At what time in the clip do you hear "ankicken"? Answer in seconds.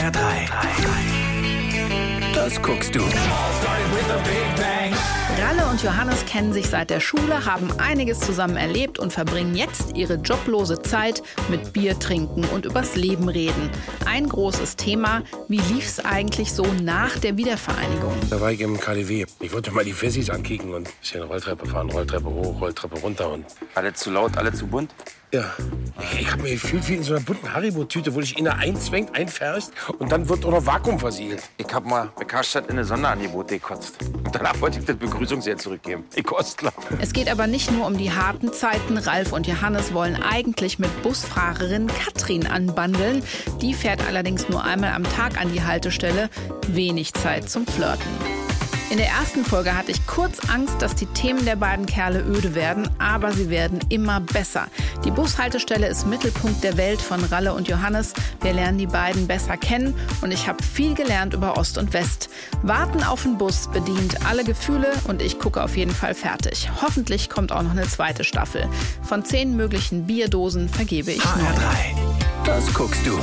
20.28-20.74